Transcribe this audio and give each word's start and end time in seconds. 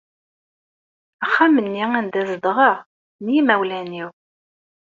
Axxam-nni 1.25 1.83
anda 1.99 2.21
zedɣeɣ, 2.29 2.77
n 3.23 3.25
yimawlan-iw. 3.33 4.09